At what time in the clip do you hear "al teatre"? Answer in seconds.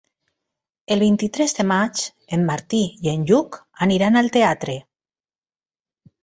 4.23-4.77